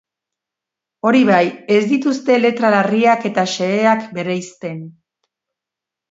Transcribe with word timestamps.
Hori 1.09 1.19
bai, 1.25 1.41
ez 1.75 1.81
dituzte 1.91 2.37
letra 2.39 2.71
larriak 2.75 3.27
eta 3.29 3.43
xeheak 3.51 4.07
bereizten. 4.19 4.81